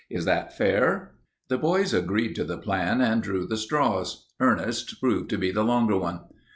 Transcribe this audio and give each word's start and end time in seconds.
Is 0.09 0.25
that 0.25 0.57
fair?" 0.57 1.11
The 1.47 1.59
boys 1.59 1.93
agreed 1.93 2.33
to 2.37 2.43
the 2.43 2.57
plan 2.57 3.01
and 3.01 3.21
drew 3.21 3.45
the 3.45 3.55
straws. 3.55 4.31
Ernest's 4.39 4.95
proved 4.95 5.29
to 5.29 5.37
be 5.37 5.51
the 5.51 5.63
longer 5.63 5.95
one. 5.95 6.21